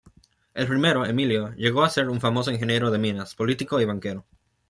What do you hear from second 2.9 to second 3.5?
Minas,